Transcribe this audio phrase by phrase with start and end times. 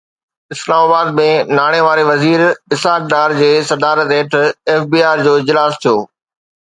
[0.53, 1.25] اسلام آباد ۾
[1.59, 2.39] ناڻي واري وزير
[2.73, 4.31] اسحاق ڊار جي صدارت هيٺ
[4.71, 5.97] ايف بي آر جو اجلاس ٿيو